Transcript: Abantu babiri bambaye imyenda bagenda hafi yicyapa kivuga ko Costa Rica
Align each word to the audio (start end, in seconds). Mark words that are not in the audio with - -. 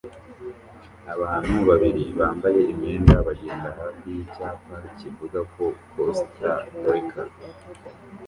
Abantu 1.13 1.55
babiri 1.69 2.03
bambaye 2.19 2.61
imyenda 2.71 3.15
bagenda 3.27 3.69
hafi 3.79 4.05
yicyapa 4.15 4.75
kivuga 4.97 5.39
ko 5.53 5.63
Costa 5.93 6.53
Rica 6.85 7.21